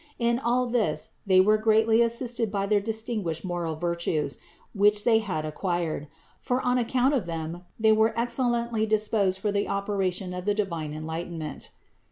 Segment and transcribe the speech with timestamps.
[0.17, 4.39] In all this they were greatly assisted by their distinguished moral virtues,
[4.73, 6.07] which they had ac quired;
[6.39, 10.91] for on account of them they were excellently disposed for the operation of the divine
[10.91, 11.69] enlightenment.